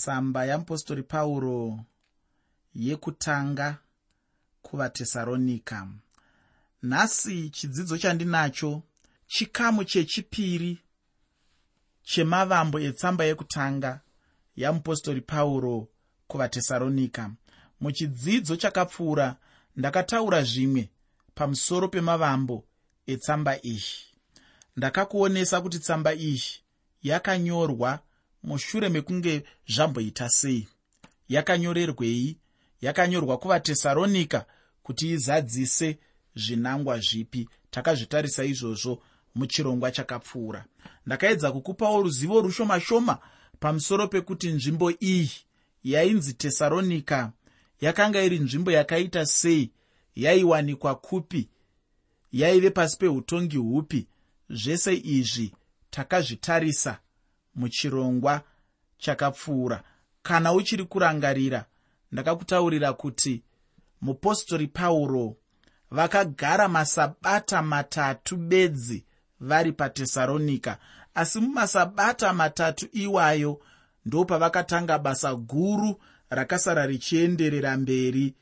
[0.00, 1.80] tsamba yamupostori pauro
[2.74, 3.78] yekutanga
[4.62, 5.88] kuvatesaronika
[6.82, 8.82] nhasi chidzidzo chandinacho
[9.26, 10.78] chikamu chechipiri
[12.02, 14.00] chemavambo etsamba yekutanga
[14.56, 15.88] yamupostori pauro
[16.28, 17.30] kuvatesaronika
[17.80, 19.36] muchidzidzo chakapfuura
[19.76, 20.90] ndakataura zvimwe
[21.34, 22.64] pamusoro pemavambo
[23.06, 23.94] etsamba iyi.
[24.76, 26.42] Ndakakuonesa kuti tsamba iyi
[27.02, 28.00] yakanyorwa
[28.42, 30.68] mushure mekunge zvamboita sei.
[31.28, 32.36] Yakanyorerwei
[32.80, 34.46] yakanyorwa kuvatesaronika
[34.82, 35.98] kuti izadzise
[36.34, 37.48] zvinangwa zvipi.
[37.70, 39.02] Takazvitarisa izvozvo
[39.34, 40.64] muchirongwa chakapfuura.
[41.06, 43.18] Ndakaedza kukupawo ruzivo rushoma shoma
[43.60, 45.30] pamusoro pekuti nzvimbo iyi
[45.84, 47.32] yainzi tesaronika
[47.80, 49.70] yakanga iri nzvimbo yakaita sei.
[50.16, 51.48] Yaiwanikwa kupi?
[52.32, 54.06] Yaive pasi peutongi hupi?
[54.50, 55.54] Zvese izvi
[55.90, 56.98] takazvitarisa
[57.54, 58.42] muchirongwa
[58.98, 59.82] chakapfuura.
[60.22, 61.64] Kana uchiri kurangarira
[62.12, 63.42] ndakakutaurira kuti
[64.00, 65.36] mupostori pauro
[65.90, 69.04] vakagara masabata matatu bedzi
[69.40, 70.78] vari patesaronika
[71.14, 73.60] asi mumasabata matatu iwayo
[74.06, 78.34] ndopavakatanga basa guru rakasara richienderera mberi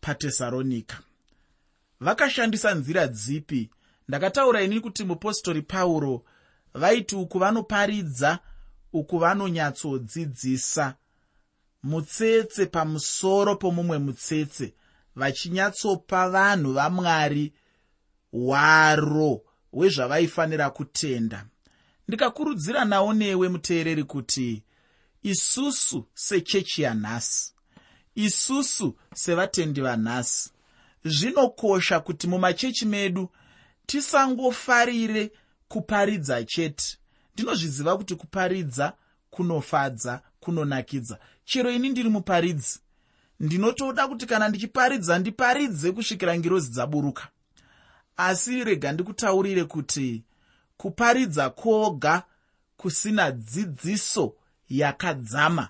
[0.00, 0.98] patesaronika
[2.00, 3.70] vakashandisa nzira dzipi?
[4.08, 6.24] Ndakataura ini kuti mupostori pauro
[6.74, 8.38] vaiti uku vanoparidza
[8.98, 10.94] uku vanonyatsodzidzisa
[11.82, 14.74] mutsetse pamusoro pomumwe mutsetse
[15.16, 17.52] vachinyatsopa vanhu vamwari
[18.32, 19.40] hwaro
[19.72, 21.46] hwezvavaifanira kutenda.
[22.08, 24.62] Ndikakurudzira nawo newe muteereri kuti
[25.22, 27.52] isusu sechechi yanhasi
[28.14, 30.50] isusu sevatendi vanhasi
[31.04, 33.28] zvinokosha kuti mumachechi medu
[33.86, 35.30] tisangofarire
[35.68, 36.98] kuparidza chete
[37.36, 38.92] ndinozviziva kuti kuparidza
[39.30, 41.18] kunofadza kunonakidza.
[41.44, 42.78] Chero ini ndiri muparidzi.
[43.40, 47.28] Ndinotoda kuti kana ndichiparidza ndiparidze kusvikira ngirozi dzaburuka.
[48.16, 50.22] Asi rega ndikutaurire kuti
[50.76, 52.22] kuparidza kwoga
[52.76, 54.34] kusina dzidziso
[54.68, 55.68] yakadzama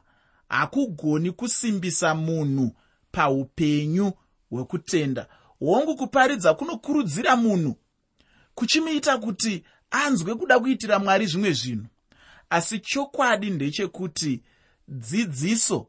[0.49, 2.73] hakugoni kusimbisa munhu
[3.13, 4.13] paupenyu
[4.51, 5.27] hwekutenda.
[5.59, 7.77] Hongu kuparidza kunokurudzira munhu.
[8.55, 11.87] Kuchimuita kuti anzwe kuda kuitira mwari zvimwe zvinhu.
[12.51, 14.43] Asi chokwadi ndechekuti
[14.89, 15.87] dzidziso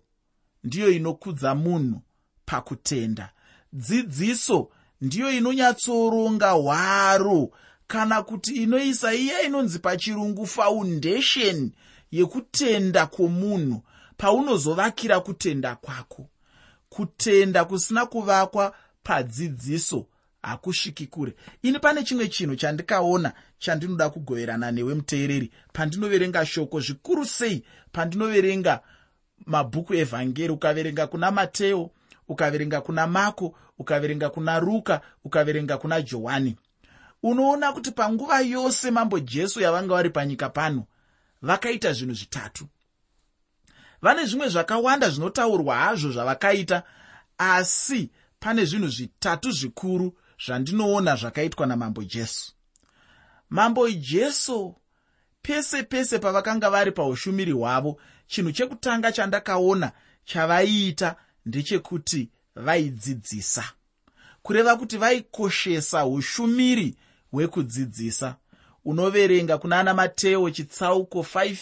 [0.63, 2.01] ndiyo inokudza munhu
[2.45, 3.31] pakutenda.
[3.73, 4.69] Dzidziso
[5.01, 7.51] ndiyo inonyatsoronga hwaro
[7.87, 11.71] kana kuti inoisa iya inonzi pachirungu foundation
[12.11, 13.81] yekutenda kwomunhu
[14.17, 16.29] paunozovakira kutenda kwako.
[16.89, 20.05] Kutenda kusina kuvakwa padzidziso
[20.41, 21.33] hakusviki kure.
[21.61, 25.51] Ini pane chimwe chinhu chandikaona chandinoda kugoverana newe muteereri.
[25.73, 27.63] Pandinoverenga shoko zvikuru sei?
[27.91, 28.79] Pandinoverenga
[29.45, 31.91] mabhuku evhangeri ukaverenga kuna mateo
[32.27, 36.57] ukaverenga kuna mako ukaverenga kuna ruka ukaverenga kuna johani.
[37.23, 40.85] Unoona kuti panguva yose mambo jesu yavanga vari panyika pano
[41.41, 42.67] vakaita zvinhu zvitatu.
[44.01, 46.83] Vane zvimwe zvakawanda zvinotaurwa hazvo zvavakaita
[47.37, 50.13] asi pane zvinhu zvitatu zvikuru
[50.45, 52.53] zvandinoona zvakaitwa namambo jesu.
[53.49, 54.75] Mambo jesu
[55.41, 59.91] pese pese pavakanga vari paushumiri hwavo chinhu chekutanga chandakaona
[60.25, 61.15] chavaiita
[61.45, 63.63] ndechekuti vaidzidzisa.
[64.41, 66.95] Kureva kuti vaikoshesa ushumiri
[67.31, 68.35] hwekudzidzisa
[68.85, 71.57] unoverenga kuna ana mateo chitsauko 5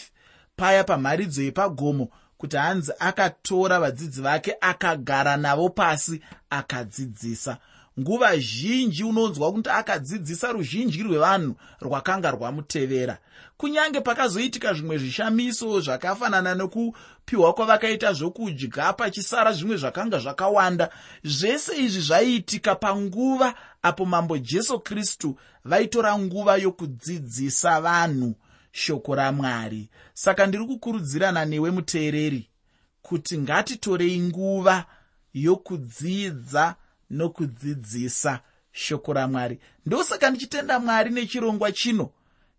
[0.55, 7.57] paya pamharidzo yepagomo kuti hanzi akatora vadzidzi vake akagara navo pasi akadzidzisa
[7.99, 13.17] nguva zhinji unonzwa kuti akadzidzisa ruzhinji rwevanhu rwakanga rwamutevera.
[13.57, 20.89] Kunyange pakazoitika zvimwe zvishamiso zvakafanana nekupiwa kwavakaita zvokudya pachisara zvimwe zvakanga zvakawanda
[21.23, 28.35] zvese izvi zvaiitika panguva apo mambo jesu kristu vaitora nguva yokudzidzisa vanhu
[28.71, 29.89] shoko ramwari.
[30.13, 32.49] Saka ndiri kukurudzirana newe muteereri
[33.01, 34.85] kuti ngatitorei nguva
[35.33, 36.75] yokudzidza
[37.09, 38.39] nokudzidzisa
[38.71, 39.59] shoko ramwari.
[39.85, 42.09] Ndosaka ndichitenda mwari nechirongwa chino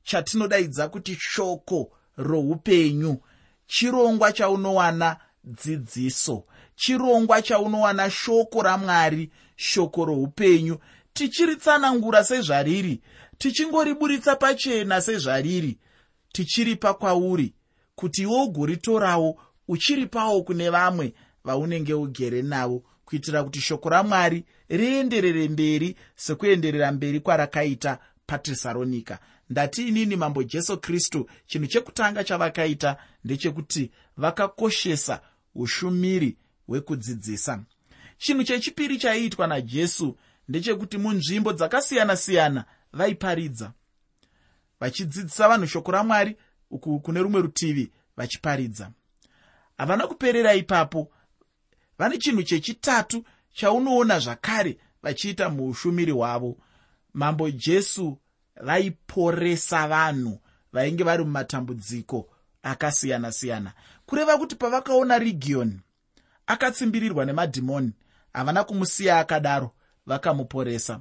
[0.02, 3.16] chatinodaidza kuti shoko roupenyu
[3.66, 6.44] chirongwa chaunowana dzidziso
[6.76, 10.78] chirongwa chaunowana shoko ramwari shoko roupenyu.
[11.12, 13.02] Tichiritsanangura sezvariri
[13.38, 15.78] tichingoriburitsa pachena sezvariri
[16.32, 17.54] tichiripa kwauri
[17.94, 21.14] kuti iwe ugoritorawo uchiripawo kune vamwe
[21.44, 29.18] vaunenge ugere navo kuitira kuti shoko ramwari rienderere mberi sekuenderera mberi kwarakaita patesaronika
[29.50, 35.20] ndati inini mambo jesu kristu chinhu chekutanga chavakaita ndechekuti vakakoshesa
[35.54, 36.36] ushumiri
[36.66, 37.62] hwekudzidzisa.
[38.18, 40.16] Chinhu chechipiri chaiitwa najesu
[40.48, 43.72] ndechekuti munzvimbo dzakasiyana-siyana vaiparidza.
[44.80, 46.36] Vachidzidzisa vanhu shoko ramwari
[46.70, 48.90] uku kune rumwe rutivi vachiparidza.
[49.78, 51.10] Havana kuperera ipapo
[51.98, 56.56] vane chinhu chechitatu chaunoona zvakare vachiita muushumiri hwavo.
[57.14, 58.18] Mambo jesu
[58.62, 60.38] vaiporesa vanhu
[60.72, 62.28] vainge vari mumatambudziko
[62.62, 63.72] akasiyana-siyana.
[64.06, 65.80] Kureva kuti pavakaona rigiyoni
[66.46, 67.92] akatsimbirirwa nemadhimoni
[68.32, 69.70] havana kumusiya akadaro
[70.06, 71.00] vakamuporesa.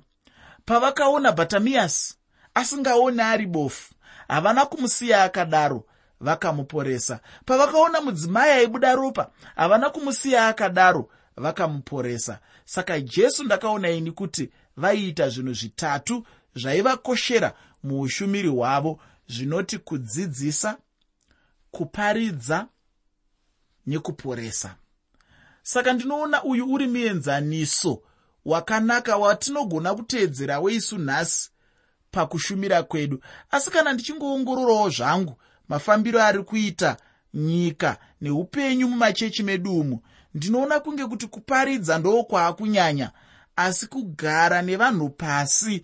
[0.66, 2.16] Pavakaona bhatamiyasi
[2.54, 3.94] asingaoni ari bofu
[4.28, 5.86] havana kumusiya akadaro
[6.26, 7.20] vakamuporesa.
[7.46, 12.40] Pavakaona mudzimai aibuda ropa havana kumusiya akadaro vakamuporesa.
[12.66, 16.26] Saka jesu ndakaona ini kuti vaiita zvinhu zvitatu
[16.56, 20.78] zvaivakoshera muushumiri hwavo zvinoti kudzidzisa
[21.72, 22.68] kuparidza
[23.88, 24.76] nekuporesa.
[25.64, 28.02] Saka ndinoona uyu uri muenzaniso
[28.46, 31.50] wakanaka watinogona kuteedzera weisu nhasi
[32.12, 33.20] pakushumira kwedu.
[33.52, 35.38] Asi kana ndichingoongororawo zvangu
[35.70, 36.98] mafambiro ari kuita
[37.34, 40.02] nyika neupenyu mumachechi medu umu
[40.34, 43.12] ndinoona kunge kuti kuparidza ndokwaakunyanya
[43.56, 45.84] asi kugara nevanhu pasi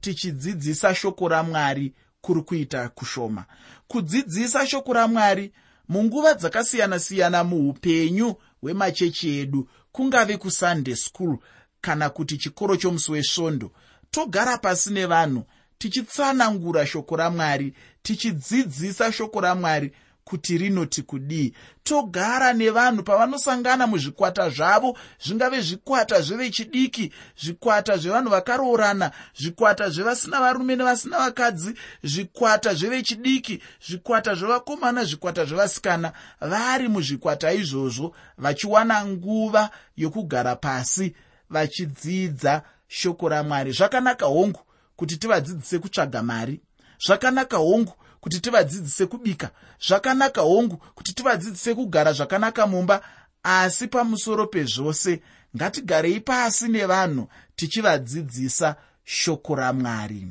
[0.00, 3.44] tichidzidzisa shoko ramwari kuri kuita kushoma.
[3.88, 5.52] Kudzidzisa shoko ramwari
[5.88, 11.38] munguva dzakasiyana-siyana muupenyu hwemachechi edu kungave kusunday school
[11.80, 13.72] kana kuti chikoro chomusi wesvondo
[14.10, 15.44] togara pasi nevanhu
[15.78, 19.92] tichitsanangura shoko ramwari tichidzidzisa shoko ramwari
[20.30, 21.52] kuti rinoti kudii.
[21.82, 27.12] Togara nevanhu pavanosangana muzvikwata zvavo zvingave zvikwata zvevechidiki
[27.42, 36.88] zvikwata zvevanhu vakaroorana zvikwata zvevasina varume nevasina vakadzi zvikwata zvevechidiki zvikwata zvevakomana zvikwata zvevasikana vari
[36.88, 41.14] muzvikwata izvozvo vachiwana nguva yokugara pasi
[41.50, 43.72] vachidzidza shoko ramwari.
[43.72, 44.60] Zvakanaka hongu
[44.96, 46.60] kuti tivadzidzise kutsvaga mari
[47.06, 49.50] zvakanaka hongu kuti tivadzidzise kubika.
[49.86, 53.02] Zvakanaka hongu kuti tivadzidzise kugara zvakanaka mumba.
[53.42, 55.22] Asi pamusoro pezvose
[55.56, 60.26] ngatigarei pasi nevanhu tichivadzidzisa shoko ramwari.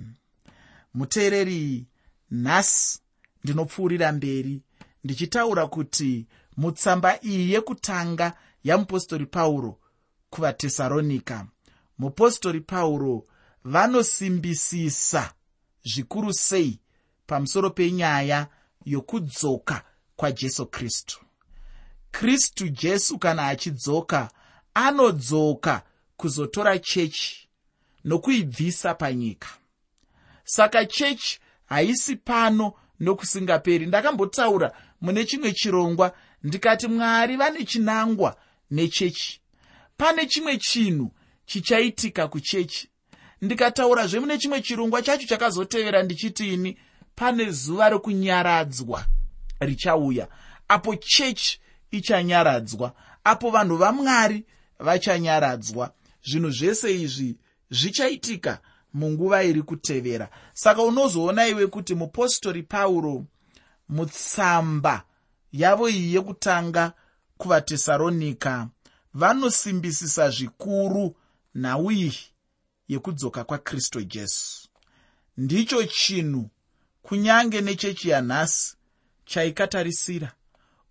[0.93, 1.85] Muteereri
[2.31, 2.99] nhasi
[3.43, 4.61] ndinopfuurira mberi
[5.03, 6.27] ndichitaura kuti
[6.57, 8.33] mutsamba iyi yekutanga
[8.63, 9.79] yamupostori pauro
[10.29, 11.45] kuvatesaronika
[11.97, 13.25] mupostori pauro
[13.63, 15.33] vanosimbisisa
[15.83, 16.79] zvikuru sei
[17.27, 18.47] pamusoro penyaya
[18.85, 19.83] yokudzoka
[20.15, 21.19] kwajesu kristu.
[22.11, 24.31] Kristu jesu kana achidzoka
[24.73, 25.83] anodzoka
[26.17, 27.47] kuzotora chechi
[28.05, 29.47] nokuibvisa panyika.
[30.43, 33.85] Saka chechi haisi pano nokusingaperi.
[33.85, 34.71] Ndakambotaura
[35.01, 38.37] mune chimwe chirongwa ndikati mwari vane chinangwa
[38.71, 39.41] nechechi.
[39.97, 41.11] Pane chimwe chinhu
[41.45, 42.89] chichaitika kuchechi
[43.41, 46.77] ndikataurazve mune chimwe chirongwa chacho chakazotevera ndichitini
[47.15, 49.05] pane zuva rekunyaradzwa
[49.59, 50.27] richauya.
[50.67, 51.59] Apo chechi
[51.91, 52.93] ichanyaradzwa
[53.23, 54.45] apo vanhu vamwari
[54.79, 55.93] vachanyaradzwa.
[56.23, 57.37] Zvinhu zvese izvi
[57.69, 58.59] zvichaitika
[58.93, 60.29] munguva iri kutevera.
[60.53, 63.25] Saka unozoona iwe kuti mupostori pauro
[63.89, 65.03] mutsamba
[65.51, 66.93] yavo iyi yekutanga
[67.37, 68.67] kuvatesaronika
[69.13, 71.15] vanosimbisisa zvikuru
[71.55, 72.28] nhau iyi
[72.89, 74.67] yekudzoka kwakristu jesu.
[75.37, 76.49] Ndicho chinhu
[77.01, 78.75] kunyange nechechi yanhasi
[79.25, 80.31] chaikatarisira.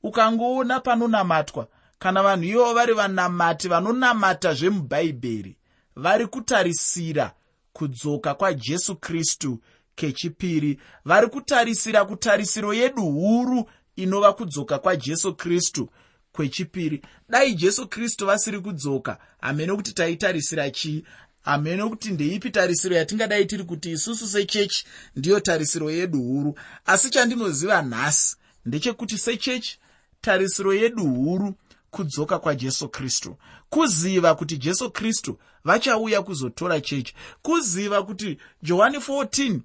[0.02, 5.56] Ukangoona panonamatwa kana vanhu ivo vari vanamati vanonamata zvemubhaibheri
[5.96, 7.34] vari kutarisira
[7.72, 9.58] kudzoka kwajesu kristu
[9.94, 15.88] kechipiri vari kutarisira kutarisiro yedu huru inova kudzoka kwajesu kristu
[16.32, 17.02] kwechipiri.
[17.28, 21.04] Dai jesu kristu vasiri kudzoka hamene kuti taitarisira chii
[21.48, 24.84] hamene kuti ndeipi tarisiro yatingadai tiri kuti isusu sechechi
[25.16, 26.58] ndiyo tarisiro yedu huru.
[26.86, 28.36] Asi chandinoziva nhasi
[28.66, 29.78] ndechekuti sechechi
[30.20, 31.54] tarisiro yedu huru
[31.90, 33.36] kudzoka kwajesu kristu.
[33.70, 37.14] Kuziva kuti jesu kristu vachauya kuzotora chechi.
[37.42, 39.60] Kuziva kuti johani 14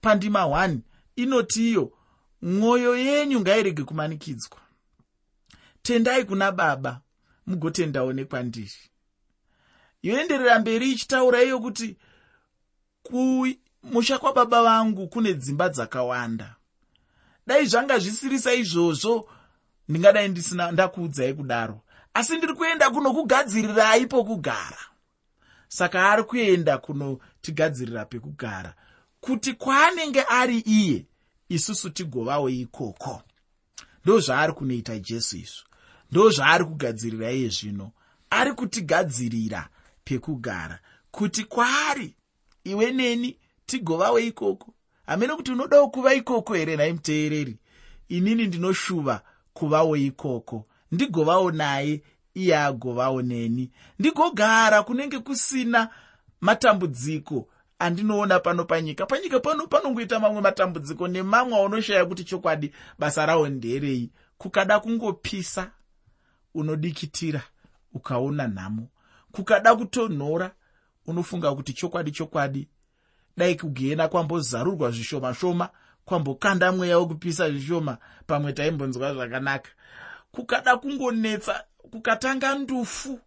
[0.00, 0.78] pandima 1
[1.16, 1.92] inoti iyo
[2.42, 4.58] mwoyo yenyu ngairege kumanikidzwa.
[5.82, 7.00] Tendai kuna baba
[7.46, 8.89] mugotendawo nekwandiri
[10.02, 11.96] yoenderera mberi ichitaura iyo kuti
[13.02, 16.56] kumusha kwababa vangu kune dzimba dzakawanda.
[17.46, 19.28] Dai zvanga zvisiri saizvozvo
[19.88, 21.80] ndingadai ndisina ndakuudzai kudaro.
[22.14, 24.78] Asi ndiri kuenda kunokugadzirirai pokugara.
[25.68, 28.74] Saka ari kuenda kunotigadzirira pekugara
[29.20, 31.06] kuti kwaanenge ari iye
[31.48, 33.22] isusu tigovawo ikoko.
[34.04, 35.64] Ndo zvaari kunoita jesu izvo
[36.10, 37.92] ndo zvaari kugadzirira iye zvino.
[38.30, 39.68] Ari kutigadzirira
[40.04, 40.78] pekugara.
[41.10, 42.14] Kuti kwaari
[42.64, 44.74] iwe neni tigovawo ikoko?
[45.06, 47.58] Hamene kuti unodawo kuva ikoko here nhai muteereri?
[48.08, 49.22] Inini ndinoshuva
[49.54, 50.66] kuvawo ikoko.
[50.92, 52.02] Ndigovawo naye
[52.34, 53.70] iye agovawo neni.
[53.98, 55.88] Ndigogara kunenge kusina
[56.40, 59.06] matambudziko andinoona pano panyika.
[59.06, 64.10] Panyika pano panongoita mamwe matambudziko nemamwe aunoshaya kuti chokwadi basa rawo nderei.
[64.38, 65.70] Kukada kungopisa
[66.54, 67.42] unodikitira
[67.94, 68.88] ukaona nhamo
[69.32, 70.52] kukada kutonhora
[71.06, 72.68] unofunga kuti chokwadi chokwadi.
[73.36, 75.68] Dai kugena kwambozarurwa zvishoma shoma
[76.04, 79.70] kwambokanda mweya wekupisa zvishoma pamwe taimbonzwa zvakanaka.
[80.32, 83.20] Kukada kungonetsa kukatanga ndufu.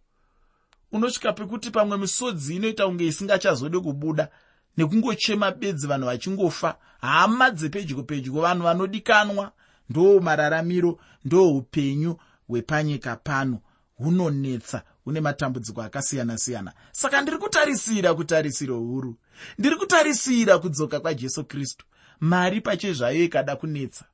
[0.92, 4.28] Unosvika pekuti pamwe misodzi inoita kunge isingachazode kubuda
[4.76, 6.76] nekungochema bedzi vanhu vachingofa.
[7.00, 9.52] Hama dzepedyo pedyo vanhu vanodikanwa
[9.90, 12.16] ndo mararamiro ndo upenyu
[12.48, 13.58] hwepanyika pano.
[13.94, 16.72] Hunonetsa hune matambudziko akasiyana-siyana.
[16.92, 19.16] Saka ndiri kutarisira kutarisiro huru.
[19.58, 21.86] Ndiri kutarisira kudzoka kwajesu kristu.
[22.20, 24.04] Mari pachezvayo ikada kunetsa.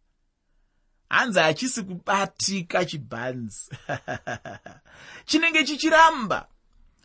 [1.09, 3.71] Hanzi hachisi kubatika chibhanzi.
[5.25, 6.49] Chinenge chichiramba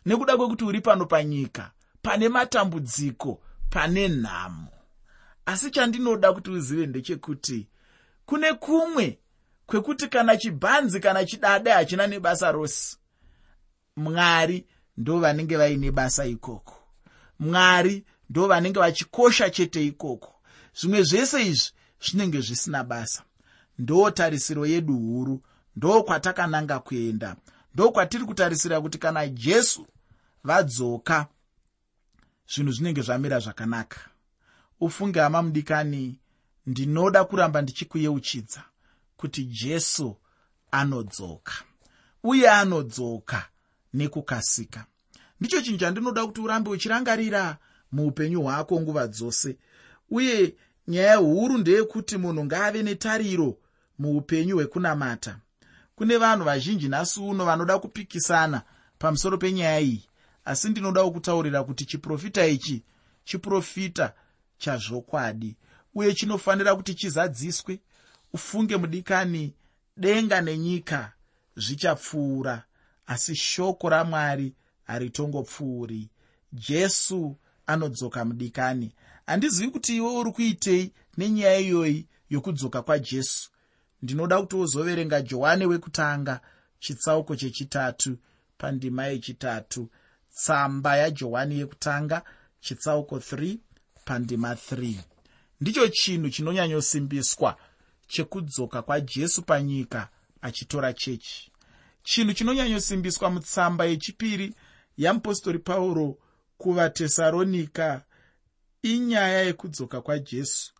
[0.06, 1.70] nekuda kwekuti uri pano panyika
[2.02, 4.68] pane matambudziko pane nhamo.
[5.46, 7.68] Asi chandinoda kuti uzive ndechekuti
[8.26, 9.18] kune kumwe
[9.66, 12.96] kwekuti kana chibhanzi kana chidade hachina nebasa rose
[13.96, 16.74] mwari ndo vanenge vaine basa ikoko.
[17.38, 20.34] Mwari ndo vanenge vachikosha chete ikoko.
[20.74, 23.22] Zvimwe zvese izvi zvinenge zvisina basa.
[23.78, 25.42] Ndo tarisiro yedu huru.
[25.76, 27.36] Ndo kwatakananga kuenda.
[27.74, 29.86] Ndo kwatiri kutarisira kuti kana jesu
[30.44, 31.26] vadzoka
[32.54, 34.00] zvinhu zvinenge zvamira zvakanaka.
[34.80, 36.18] Ufunge hama mudikani
[36.66, 38.62] ndinoda kuramba ndichikuyeuchidza
[39.16, 40.16] kuti jesu
[40.70, 41.52] anodzoka.
[42.22, 43.48] Uye anodzoka
[43.96, 44.84] nekukasika.
[45.40, 47.56] Ndicho chinhu chandinoda kuti urambe uchirangarira
[47.92, 49.56] muupenyu hwako nguva dzose.
[50.10, 50.54] Uye
[50.88, 53.58] nyaya huru ndeyekuti munhu ngaave netariro
[53.98, 55.38] muupenyu hwekunamata.
[55.94, 58.62] Kune vanhu vazhinji nhasi uno vanoda kupikisana
[58.98, 60.04] pamusoro penyaya iyi
[60.44, 62.82] asi ndinodawo kutaurira kuti chiprofita ichi
[63.24, 64.12] chiprofita
[64.58, 65.56] chazvokwadi
[65.94, 67.80] uye chinofanira kuti chizadziswe.
[68.32, 69.54] Ufunge mudikani
[69.96, 71.12] denga nenyika
[71.56, 72.62] zvichapfuura
[73.06, 76.10] asi shoko ramwari haritongopfuuri.
[76.52, 77.36] Jesu
[77.66, 78.92] anodzoka mudikani.
[79.26, 83.50] Handizivi kuti iwe uri kuitei nenyaya iyoyi yokudzoka kwajesu.
[84.02, 86.40] Ndinoda kuti wozoverenga johani wekutanga
[86.78, 88.18] chitsauko chechitatu
[88.58, 89.88] pandima yechitatu.
[90.34, 92.22] Tsamba yajohani yekutanga
[92.60, 93.58] chitsauko 3
[94.04, 94.94] pandima 3
[95.60, 97.56] ndicho chinhu chinonyanyosimbiswa
[98.08, 100.08] chekudzoka kwajesu panyika
[100.40, 101.52] achitora chechi
[102.06, 104.54] chinhu chinonyanyosimbiswa mutsamba yechipiri
[104.96, 106.18] yamupostori pauro
[106.58, 108.04] kuvatesaronika
[108.82, 110.72] inyaya yekudzoka kwajesu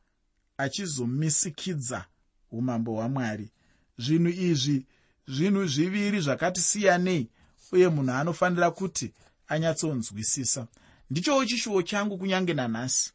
[0.59, 2.05] achizomisikidza
[2.51, 3.51] umambo hwamwari.
[3.99, 4.87] Zvinhu izvi
[5.29, 7.29] zvinhu zviviri zvakati siyanei
[7.73, 9.13] uye munhu anofanira kuti
[9.49, 10.67] anyatsonzwisisa.
[11.11, 13.13] Ndichowo chishuwo changu kunyange nanhasi.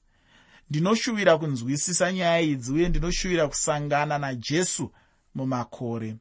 [0.70, 4.92] Ndinoshuvira kunzwisisa nyaya idzi uye ndinoshuvira kusangana najesu
[5.36, 6.16] mumakore.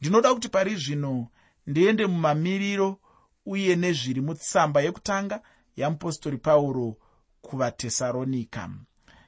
[0.00, 1.28] Ndinoda kuti pari zvino
[1.66, 2.98] ndiende mumamiriro
[3.46, 5.42] uye nezviri mutsamba yekutanga
[5.76, 6.96] yamupostori pauro
[7.42, 8.70] kuvatesaronika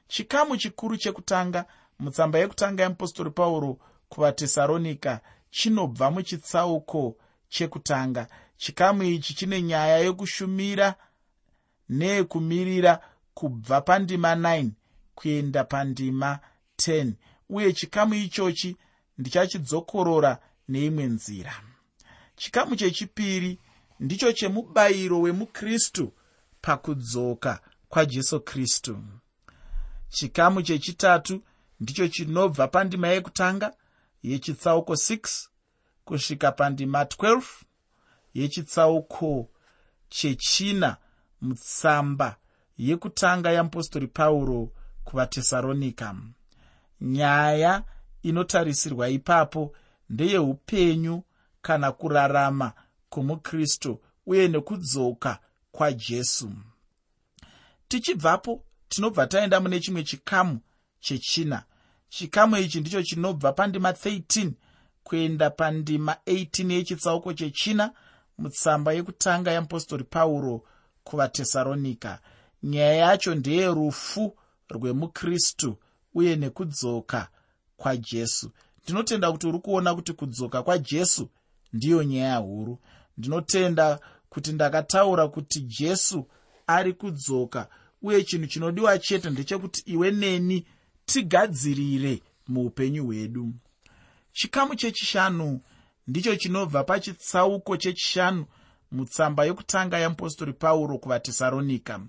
[0.07, 1.65] chikamu chikuru chekutanga
[1.99, 3.77] mutsamba yekutanga yamupostori pauro
[4.09, 7.17] kuvatesaronika chinobva muchitsauko
[7.49, 8.27] chekutanga.
[8.57, 10.95] Chikamu ichi chine nyaya yekushumira
[11.89, 13.01] neyekumirira
[13.33, 14.69] kubva pandima 9
[15.15, 16.39] kuenda pandima
[16.77, 17.11] 10
[17.49, 18.77] uye chikamu ichochi
[19.17, 21.53] ndichachidzokorora neimwe nzira
[22.39, 23.59] chikamu chechipiri
[23.99, 26.13] ndicho chemubayiro wemukristu
[26.61, 29.03] pakudzoka kwajesu kristu.
[30.09, 31.43] Chikamu chechitatu
[31.79, 33.73] ndicho chinobva pandima yekutanga
[34.23, 35.47] yechitsauko 6
[36.05, 37.41] kusvika pandima 12
[38.33, 39.49] yechitsauko
[40.09, 40.97] chechina
[41.41, 42.35] mutsamba
[42.77, 44.71] yekutanga yamupostori pauro
[45.03, 46.15] kuvatesaronika
[47.01, 47.83] nyaya
[48.23, 49.75] inotarisirwa ipapo
[50.09, 51.23] ndeyeupenyu
[51.61, 52.73] kana kurarama
[53.09, 55.39] kwomukristu uye nekudzoka
[55.71, 56.51] kwajesu.
[57.87, 60.59] Tichibvapo tinobva taenda mune chimwe chikamu
[60.99, 61.63] chechina.
[62.09, 64.51] Chikamu ichi ndicho chinobva pandima 13
[65.03, 67.91] kuenda pandima 18 yechitsauko chechina
[68.37, 70.63] mutsamba yekutanga yamupostori pauro
[71.03, 72.19] kuvatesaronika
[72.63, 74.37] nyaya yacho ndeyerufu
[74.69, 75.77] rwemukristu
[76.13, 77.27] uye nekudzoka
[77.77, 78.51] kwajesu.
[78.83, 81.29] Ndinotenda kuti uri kuona kuti kudzoka kwajesu
[81.73, 82.79] ndiyo nyaya huru.
[83.17, 83.99] Ndinotenda
[84.29, 86.27] kuti ndakataura kuti jesu
[86.67, 87.69] ari kudzoka
[88.01, 90.65] uye chinhu chinodiwa chete ndechekuti iwe neni
[91.05, 93.53] tigadzirire muupenyu hwedu.
[94.33, 95.59] Chikamu chechishanu
[96.07, 98.45] ndicho chinobva pachitsauko chechishanu
[98.91, 101.99] mutsamba yokutanga yeapostori pauro kuvatesaronika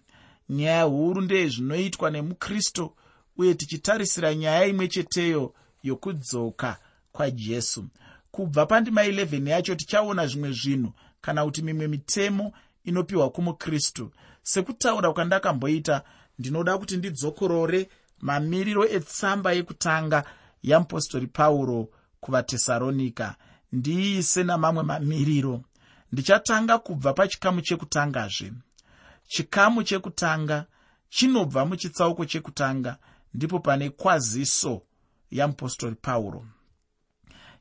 [0.49, 2.97] nyaya huru ndeyezvinoitwa nemukristu
[3.37, 6.79] uye tichitarisira nyaya imwe cheteyo yokudzoka
[7.13, 7.85] kwajesu
[8.31, 12.53] kubva pandima 11 yacho tichaona zvimwe zvinhu kana kuti mimwe mitemo
[12.85, 14.11] inopiwa kumukristu.
[14.43, 16.03] Sekutaura kwandakamboita
[16.39, 17.89] ndinoda kuti ndidzokorore
[18.21, 20.25] mamiriro etsamba yekutanga
[20.63, 21.89] yeapostori pauro
[22.21, 23.37] kuvatesaronika
[23.73, 25.63] ndiise namamwe mamiriro.
[26.13, 28.53] Ndichatanga kubva pachikamu chekutangazve.
[29.29, 30.67] Chikamu chekutanga
[31.09, 32.97] chinobva muchitsauko chekutanga
[33.35, 34.83] ndipo pane kwaziso
[35.31, 36.45] yamupostori pauro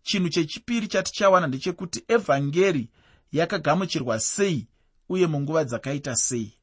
[0.04, 2.90] chinhu chechipiri chatichawana ndechekuti evhangeri
[3.32, 4.68] yakagamuchirwa sei
[5.10, 6.54] uye munguva dzakaita sei.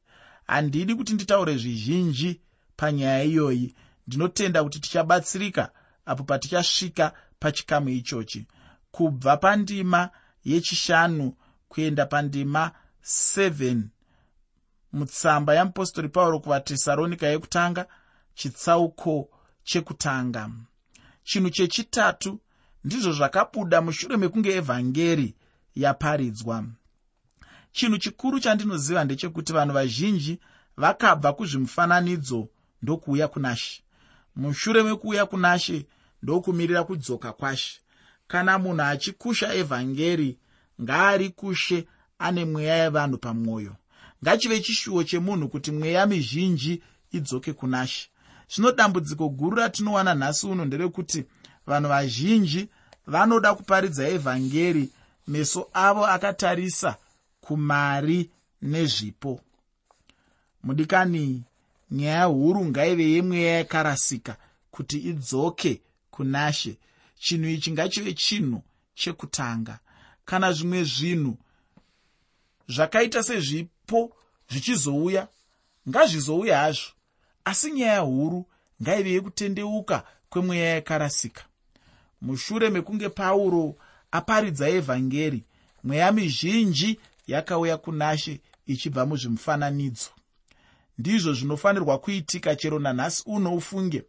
[0.47, 2.41] Handidi kuti nditaure zvizhinji
[2.75, 3.75] panyaya iyoyi.
[4.07, 5.71] Ndinotenda kuti tichabatsirika
[6.05, 8.47] apo patichasvika pachikamu ichochi.
[8.91, 10.09] Kubva pandima
[10.45, 11.33] yechishanu
[11.67, 12.71] kuenda pandima
[13.03, 13.81] 7
[14.93, 17.87] mutsamba yamupostori pauro kuvatesaronika yekutanga
[18.33, 19.29] chitsauko
[19.63, 20.49] chekutanga.
[21.23, 22.39] Chinhu chechitatu
[22.83, 25.35] ndizvo zvakabuda mushure mekunge evhangeri
[25.75, 26.65] yaparidzwa.
[27.71, 30.39] Chinhu chikuru chandinoziva ndechekuti vanhu vazhinji
[30.77, 32.49] vakabva kuzvimufananidzo
[32.81, 33.83] ndokuuya kunashe
[34.35, 35.85] mushure mekuuya kunashe
[36.23, 37.79] ndokumirira kudzoka kwashe
[38.27, 40.37] kana munhu achikusha evhangeri
[40.81, 41.87] ngaari kushe
[42.19, 43.75] ane mweya yevanhu pamwoyo.
[44.23, 48.09] Ngachive chishuwo chemunhu kuti mweya mizhinji idzoke kunashe
[48.49, 51.25] zvino dambudziko guru ratinowana nhasi uno nderekuti
[51.67, 52.69] vanhu vazhinji
[53.07, 54.89] vanoda kuparidza evhangeri
[55.27, 56.95] meso avo akatarisa
[57.41, 58.29] kumari
[58.61, 59.41] nezvipo.
[60.63, 61.43] Mudikani
[61.91, 64.37] nyaya huru ngaive yemweya yakarasika
[64.71, 66.77] kuti idzoke kunashe
[67.19, 68.63] chinhu ichi ngachive chinhu
[68.95, 69.79] chekutanga.
[70.25, 71.37] Kana zvimwe zvinhu
[72.67, 74.15] zvakaita sezvipo
[74.49, 75.27] zvichizouya
[75.89, 76.91] ngazvizouya hazvo.
[77.45, 78.45] Asi nyaya huru
[78.81, 81.43] ngaive yekutendeuka kwemweya yakarasika
[82.21, 83.75] mushure mekunge pauro
[84.11, 85.43] aparidza evhangeri
[85.83, 90.09] mweya mizhinji yakauya kunashe ichibva muzvimufananidzo.
[90.97, 94.03] Ndizvo zvinofanirwa kuitika chero nanhasi uno ufunge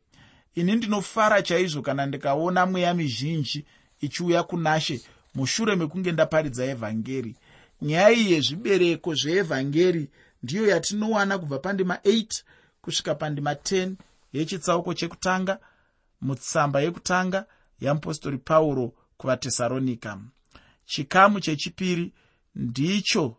[0.55, 3.65] ini ndinofara chaizvo kana ndikaona mweya mizhinji
[4.01, 5.01] ichiuya kunashe
[5.35, 7.37] mushure mekunge ndaparidza evhangeri.
[7.83, 10.11] Nyaya iyi yezvibereko zveevhangeri
[10.43, 12.43] ndiyo yatinowana kubva pandima 8
[12.83, 13.93] kusvika pandima 10
[14.33, 15.59] yechitsauko chekutanga
[16.21, 17.47] mutsamba yekutanga
[17.81, 20.21] yeapostori pauro kuvatesaronika
[20.85, 22.13] chikamu chechipiri
[22.55, 23.37] ndicho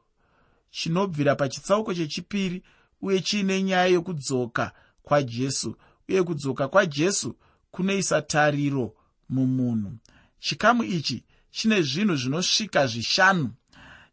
[0.72, 2.64] chinobvira pachitsauko chechipiri
[3.02, 4.72] uye chiine nyaya yokudzoka
[5.02, 5.76] kwajesu
[6.10, 7.36] uye kudzoka kwajesu
[7.72, 8.96] kunoisa tariro
[9.30, 9.98] mumunhu.
[10.40, 13.50] Chikamu ichi chine zvinhu zvinosvika zvishanu.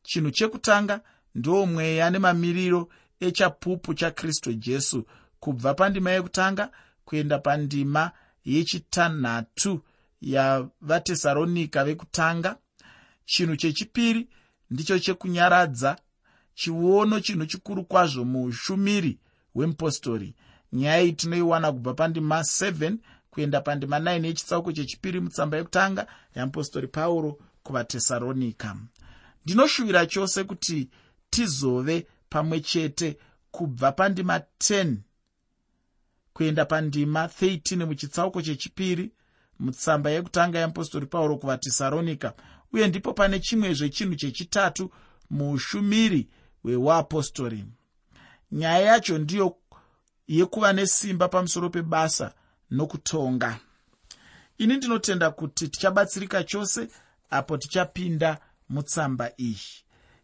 [0.02, 1.00] Chinhu chekutanga
[1.34, 2.88] ndo mweya nemamiriro
[3.20, 5.06] echapupu chakristu jesu
[5.40, 6.70] kubva pandima yekutanga
[7.04, 8.10] kuenda pandima
[8.44, 9.82] yechitanhatu
[10.20, 12.56] yavatesaronika vekutanga.
[13.24, 14.28] Chinhu chechipiri
[14.70, 15.98] ndicho chekunyaradza
[16.54, 19.18] chiono chinhu chikuru kwazvo muushumiri
[19.54, 20.34] hwemupostori
[20.72, 22.96] nyaya iyi tinoiwana kubva pandima 7
[23.30, 28.76] kuenda pandima 9 yechitsauko chechipiri mutsamba yekutanga yeapostori pauro kuvatesaronika
[29.44, 30.88] ndinoshuvira chose kuti
[31.30, 33.18] tizove pamwe chete
[33.50, 34.96] kubva pandima 10
[36.32, 39.10] kuenda pandima 13 muchitsauko chechipiri
[39.58, 42.32] mutsamba yekutanga yeapostori pauro kuvatesaronika
[42.72, 44.90] uye ndipo pane chimwezve chinhu chechitatu
[45.30, 46.28] muushumiri
[46.62, 47.64] hweuapostori
[48.52, 49.56] nyaya yacho ndiyo
[50.28, 52.34] yekuva nesimba pamusoro pebasa
[52.70, 53.58] nokutonga.
[54.58, 56.88] Ini ndinotenda kuti tichabatsirika chose
[57.30, 58.38] apo tichapinda
[58.68, 59.60] mutsamba iyi.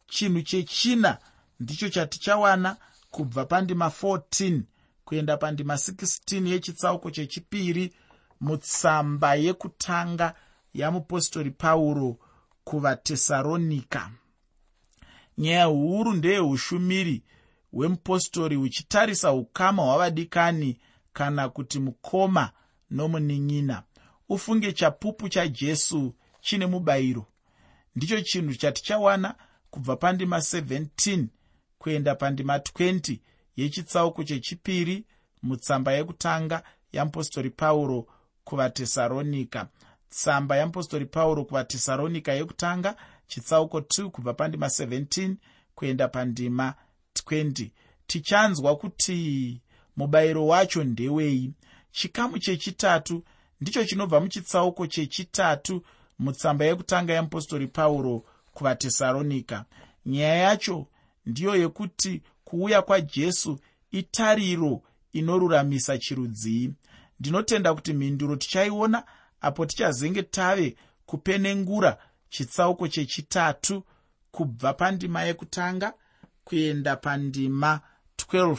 [0.06, 1.18] Chinhu chechina
[1.60, 2.76] ndicho chatichawana
[3.10, 4.60] kubva pandima 14
[5.04, 7.94] kuenda pandima 16 yechitsauko chechipiri
[8.42, 10.34] mutsamba yekutanga
[10.74, 12.18] yamupostori pauro
[12.64, 14.10] kuvatesaronika
[15.38, 17.22] nyaya huru ndeyeushumiri
[17.72, 20.78] hwemupostori huchitarisa ukama hwavadikani
[21.12, 22.50] kana kuti mukoma
[22.90, 23.82] nomunin'ina.
[24.28, 27.26] Ufunge chapupu chajesu chine mubayiro.
[27.96, 29.34] Ndicho chinhu chatichawana
[29.70, 31.24] kubva pandima 17
[31.78, 33.18] kuenda pandima 20
[33.56, 35.04] yechitsauko chechipiri
[35.42, 38.06] mutsamba yekutanga yamupostori pauro
[38.44, 39.68] kuvatesaronika.
[40.10, 45.34] Tsamba yamupostori pauro kuvatesaronika yekutanga chitsauko 2 kubva pandima 17
[45.74, 46.74] kuenda pandima
[47.14, 47.70] 20
[48.06, 49.60] tichanzwa kuti
[49.96, 51.52] mubayiro wacho ndewei.
[51.92, 53.24] Chikamu chechitatu
[53.60, 55.82] ndicho chinobva muchitsauko chechitatu
[56.18, 58.24] mutsamba yekutanga yamupostori pauro
[58.54, 59.64] kuvatesaronika.
[60.06, 60.86] Nyaya yacho
[61.26, 63.58] ndiyo yekuti kuuya kwajesu
[63.90, 66.70] itariro inoruramisa chirudzii
[67.22, 69.04] ndinotenda kuti mhinduro tichaiona
[69.40, 73.84] apo tichazenge tave kupenengura chitsauko chechitatu
[74.30, 75.92] kubva pandima yekutanga
[76.44, 77.80] kuenda pandima
[78.16, 78.56] 12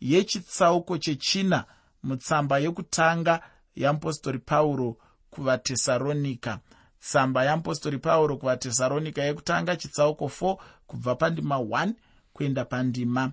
[0.00, 1.64] yechitsauko chechina
[2.02, 3.40] mutsamba yokutanga
[3.76, 4.96] yeapostori pauro
[5.30, 6.58] kuvatesaronika
[7.00, 11.92] tsamba yeapostori pauro kuvatesaronika yekutanga chitsauko 4 kubva pandima 1
[12.32, 13.32] kuenda pandima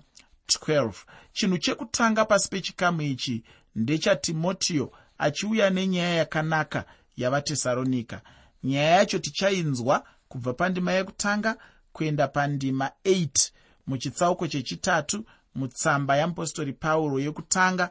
[0.58, 0.92] 12
[1.32, 6.84] chinhu chekutanga pasi pechikamu ichi ndechatimotiyo achiuya nenyaya yakanaka
[7.16, 8.20] yavatesaronika
[8.64, 11.56] nyaya yacho tichainzwa kubva pandima yekutanga
[11.92, 13.50] kuenda pandima 8
[13.86, 17.90] muchitsauko chechitatu mutsamba yeapostori pauro yekutanga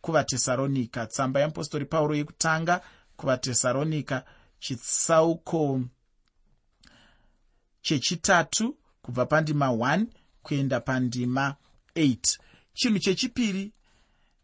[0.00, 2.80] kuvatesaronika tsamba yeapostori pauro yekutanga
[3.16, 4.24] kuvatesaronika
[4.58, 5.80] chitsauko
[7.82, 10.06] chechitatu kubva pandima 1
[10.42, 11.54] kuenda pandima
[11.96, 12.38] 8
[12.74, 13.72] chinhu chechipiri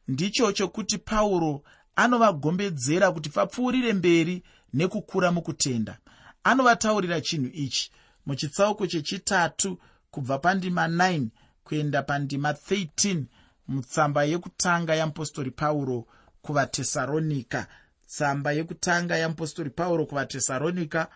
[0.09, 1.63] ndicho chokuti pauro
[1.97, 4.43] anovagombedzera kuti vapfuurire mberi
[4.75, 5.99] nekukura mukutenda.
[6.45, 7.91] Anovataurira chinhu ichi
[8.27, 9.79] muchitsauko chechitatu
[10.11, 11.27] kubva pandima 9
[11.65, 13.25] kuenda pandima 13
[13.69, 16.07] mutsamba yekutanga yeapostori pauro
[16.43, 17.67] kuvatesaronika
[18.07, 21.09] tsamba yekutanga yeapostori pauro kuvatesaronika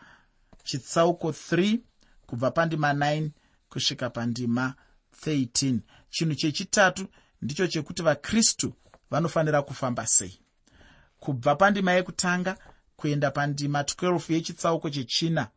[0.64, 1.79] chitsauko 3
[2.27, 3.31] kubva pandima 9
[3.68, 4.75] kusvika pandima
[5.23, 5.79] 13
[6.11, 7.07] chinhu chechitatu
[7.43, 8.73] ndicho chekuti vakristu
[9.11, 10.39] vanofanira kufamba sei.
[11.21, 12.59] Kubva pandima yekutanga
[12.97, 15.49] kuenda pandima 12 yechitsauko chechina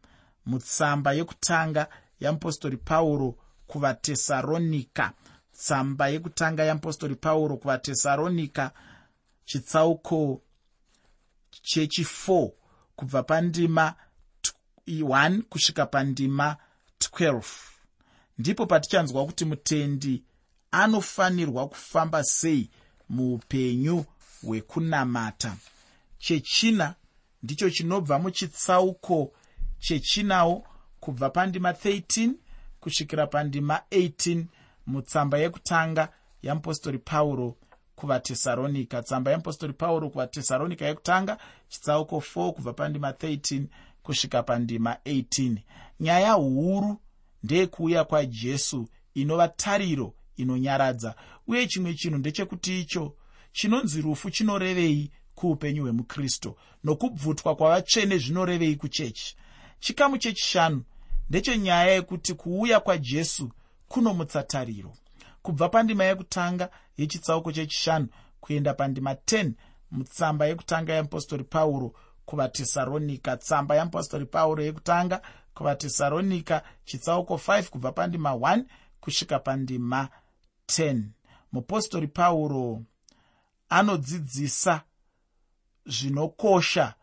[0.45, 1.87] mutsamba yekutanga
[2.19, 3.35] yeapostori pauro
[3.67, 5.13] kuvatesaronika
[5.51, 8.71] tsamba yekutanga yeapostori pauro kuvatesaronika
[9.45, 10.41] chitsauko
[11.63, 12.51] chechi4
[12.95, 13.93] kubva pandima
[14.87, 16.57] 1 kusvika pandima
[16.99, 17.78] 12
[18.39, 20.23] ndipo patichanzwa kuti mutendi
[20.71, 22.69] anofanirwa kufamba sei
[23.09, 24.05] muupenyu
[24.43, 25.57] hwekunamata.
[26.17, 26.95] Chechina
[27.43, 29.31] ndicho chinobva muchitsauko
[29.79, 30.67] chechinawo
[30.99, 32.31] kubva pandima 13
[32.79, 34.43] kusvikira pandima 18
[34.87, 36.09] mutsamba yekutanga
[36.43, 37.55] yeapostori pauro
[37.95, 41.37] kuvatesaronika tsamba yeapostori pauro kuvatesaronika yekutanga
[41.69, 43.63] chitsauko 4 kubva pandima 13
[44.03, 45.57] kusvika pandima 18
[45.99, 46.97] nyaya huru
[47.43, 51.15] ndeyekuuya kwajesu inova tariro inonyaradza.
[51.47, 53.15] Uye chimwe chinhu ndechekuti icho
[53.51, 59.35] chinonzi rufu chinorevei kuupenyu hwemukristu nokubvutwa kwavatsvene zvinorevei kuchechi.
[59.79, 60.83] Chikamu chechishanu
[61.29, 63.51] ndechenyaya yekuti kuuya kwajesu
[63.87, 64.93] kunomutsa tariro.
[65.41, 68.07] Kubva pandima yekutanga yechitsauko chechishanu
[68.39, 69.51] kuenda pandima 10
[69.91, 71.93] mutsamba yekutanga yeapostori pauro
[72.25, 75.21] kuvatesaronika tsamba yeapostori pauro yekutanga
[75.59, 78.63] kuvatesaronika chitsauko 5 kubva pandima 1
[79.01, 80.09] kusvika pandima
[80.67, 81.01] 10
[81.51, 82.83] mupostori pauro
[83.69, 84.81] anodzidzisa
[85.85, 86.93] zvinokosha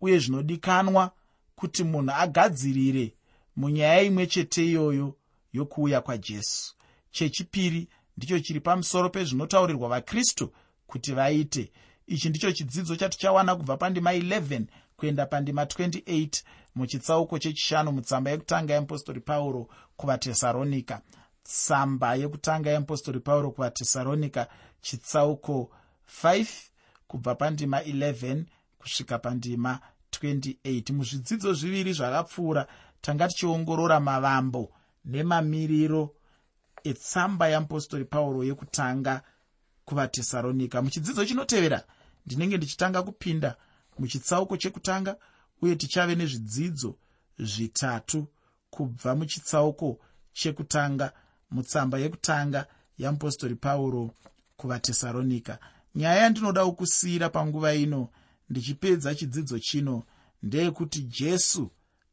[0.00, 1.10] uye zvinodikanwa
[1.54, 3.14] kuti munhu agadzirire
[3.56, 5.16] munyaya imwe chete iyoyo
[5.52, 6.74] yokuuya kwajesu.
[7.10, 10.52] Chechipiri ndicho chiri pamusoro pezvinotaurirwa vakristu
[10.86, 11.72] kuti vaite.
[12.06, 14.64] Ichi ndicho chidzidzo chatichawana kubva pandima 11
[14.96, 16.42] kuenda pandima 28
[16.74, 21.02] muchitsauko chechishanu mutsamba yekutanga yeapostori pauro kuvatesaronika
[21.42, 24.48] tsamba yekutanga yeapostori pauro kuvatesaronika
[24.80, 25.70] chitsauko
[26.22, 26.46] 5
[27.06, 28.44] kubva pandima 11
[28.78, 29.78] kusvika pandima
[30.10, 32.66] 28 muzvidzidzo zviviri zvakapfuura
[33.00, 34.72] tanga tichiongorora mavambo
[35.04, 36.14] nemamiriro
[36.84, 39.22] etsamba yeapostori pauro yekutanga
[39.84, 41.82] kuvatesaronika muchidzidzo chinotevera
[42.26, 43.56] ndinenge ndichitanga kupinda
[43.98, 45.16] muchitsauko chekutanga
[45.62, 46.96] uye tichave nezvidzidzo
[47.38, 48.26] zvitatu
[48.70, 49.98] kubva muchitsauko
[50.32, 51.12] chekutanga
[51.50, 52.66] mutsamba yekutanga
[52.98, 54.14] yeapostori pauro
[54.56, 55.58] kuvatesaronika
[55.94, 58.08] nyaya yandinoda kusiyira panguva ino
[58.50, 60.02] ndichipedza chidzidzo chino
[60.42, 61.70] ndeyekuti jesu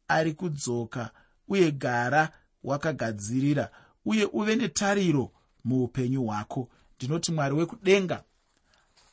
[0.08, 1.12] ari kudzoka
[1.48, 2.30] uye gara
[2.64, 3.72] wakagadzirira
[4.06, 5.32] uye uve netariro
[5.66, 6.70] muupenyu hwako.
[6.98, 8.24] Ndinoti mwari wekudenga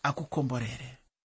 [0.03, 0.96] akukomborere